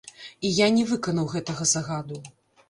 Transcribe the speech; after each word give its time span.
І 0.47 0.49
я 0.59 0.69
не 0.77 0.85
выканаў 0.91 1.29
гэтага 1.35 1.69
загаду. 1.75 2.19